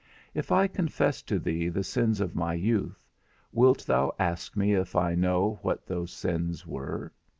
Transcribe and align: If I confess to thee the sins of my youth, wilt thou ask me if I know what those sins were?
If 0.33 0.51
I 0.51 0.65
confess 0.65 1.21
to 1.21 1.37
thee 1.37 1.69
the 1.69 1.83
sins 1.83 2.19
of 2.21 2.33
my 2.33 2.55
youth, 2.55 3.05
wilt 3.51 3.85
thou 3.85 4.15
ask 4.17 4.57
me 4.57 4.73
if 4.73 4.95
I 4.95 5.13
know 5.13 5.59
what 5.61 5.85
those 5.85 6.11
sins 6.11 6.65
were? 6.65 7.13